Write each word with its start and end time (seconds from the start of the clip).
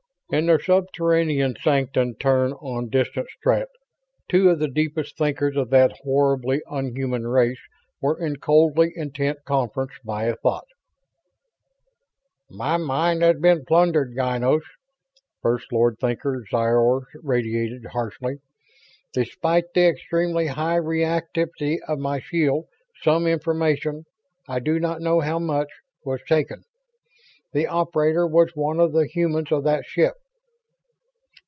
In 0.33 0.45
their 0.45 0.61
subterranean 0.61 1.57
sanctum 1.61 2.15
turn 2.15 2.53
on 2.53 2.87
distant 2.87 3.27
Strett, 3.37 3.67
two 4.29 4.47
of 4.49 4.59
the 4.59 4.69
deepest 4.69 5.17
thinkers 5.17 5.57
of 5.57 5.71
that 5.71 5.91
horribly 6.05 6.61
unhuman 6.67 7.27
race 7.27 7.59
were 8.01 8.17
in 8.17 8.37
coldly 8.37 8.93
intent 8.95 9.39
conference 9.43 9.91
via 10.05 10.37
thought. 10.37 10.67
"My 12.49 12.77
mind 12.77 13.21
has 13.23 13.41
been 13.41 13.65
plundered, 13.65 14.15
Ynos," 14.17 14.61
First 15.41 15.65
Lord 15.73 15.97
Thinker 15.99 16.45
Zoyar 16.49 17.01
radiated, 17.21 17.87
harshly. 17.87 18.37
"Despite 19.11 19.73
the 19.73 19.85
extremely 19.85 20.47
high 20.47 20.79
reactivity 20.79 21.79
of 21.89 21.99
my 21.99 22.21
shield 22.21 22.67
some 23.03 23.27
information 23.27 24.05
I 24.47 24.59
do 24.59 24.79
not 24.79 25.01
know 25.01 25.19
how 25.19 25.39
much 25.39 25.67
was 26.05 26.21
taken. 26.25 26.63
The 27.51 27.67
operator 27.67 28.25
was 28.25 28.55
one 28.55 28.79
of 28.79 28.93
the 28.93 29.07
humans 29.07 29.51
of 29.51 29.65
that 29.65 29.83
ship." 29.83 30.13